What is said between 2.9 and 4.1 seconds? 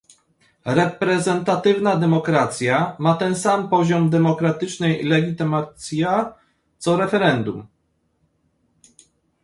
ma ten sam poziom